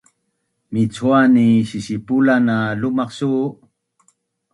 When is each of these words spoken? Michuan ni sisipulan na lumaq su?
Michuan 0.71 1.27
ni 1.35 1.45
sisipulan 1.71 2.41
na 2.49 2.57
lumaq 2.81 3.11
su? 3.17 3.29